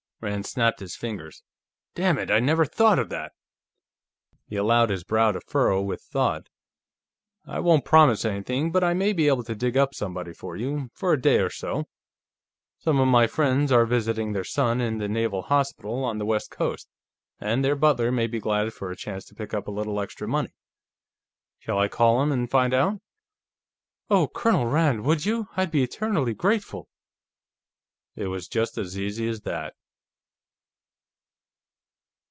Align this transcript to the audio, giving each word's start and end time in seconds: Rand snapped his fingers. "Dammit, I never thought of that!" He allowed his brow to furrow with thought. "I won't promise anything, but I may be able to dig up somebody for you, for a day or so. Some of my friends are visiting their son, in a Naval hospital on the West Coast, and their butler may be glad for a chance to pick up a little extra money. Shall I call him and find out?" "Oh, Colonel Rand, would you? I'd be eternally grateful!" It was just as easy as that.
Rand 0.23 0.45
snapped 0.45 0.81
his 0.81 0.95
fingers. 0.95 1.41
"Dammit, 1.95 2.29
I 2.29 2.39
never 2.39 2.63
thought 2.63 2.99
of 2.99 3.09
that!" 3.09 3.31
He 4.45 4.55
allowed 4.55 4.91
his 4.91 5.03
brow 5.03 5.31
to 5.31 5.41
furrow 5.41 5.81
with 5.81 6.03
thought. 6.03 6.45
"I 7.47 7.57
won't 7.59 7.85
promise 7.85 8.23
anything, 8.23 8.71
but 8.71 8.83
I 8.83 8.93
may 8.93 9.13
be 9.13 9.27
able 9.27 9.43
to 9.43 9.55
dig 9.55 9.75
up 9.77 9.95
somebody 9.95 10.31
for 10.31 10.55
you, 10.55 10.91
for 10.93 11.11
a 11.11 11.19
day 11.19 11.39
or 11.39 11.49
so. 11.49 11.85
Some 12.77 12.99
of 12.99 13.07
my 13.07 13.25
friends 13.25 13.71
are 13.71 13.83
visiting 13.83 14.31
their 14.33 14.43
son, 14.43 14.79
in 14.79 15.01
a 15.01 15.07
Naval 15.07 15.41
hospital 15.41 16.05
on 16.05 16.19
the 16.19 16.25
West 16.27 16.51
Coast, 16.51 16.87
and 17.39 17.65
their 17.65 17.75
butler 17.75 18.11
may 18.11 18.27
be 18.27 18.37
glad 18.39 18.71
for 18.75 18.91
a 18.91 18.95
chance 18.95 19.25
to 19.25 19.33
pick 19.33 19.55
up 19.55 19.67
a 19.67 19.71
little 19.71 19.99
extra 19.99 20.27
money. 20.27 20.53
Shall 21.57 21.79
I 21.79 21.87
call 21.87 22.21
him 22.21 22.31
and 22.31 22.47
find 22.47 22.75
out?" 22.75 23.01
"Oh, 24.07 24.27
Colonel 24.27 24.67
Rand, 24.67 25.03
would 25.03 25.25
you? 25.25 25.47
I'd 25.57 25.71
be 25.71 25.81
eternally 25.81 26.35
grateful!" 26.35 26.89
It 28.15 28.27
was 28.27 28.47
just 28.47 28.77
as 28.77 28.99
easy 28.99 29.27
as 29.27 29.41
that. 29.41 29.73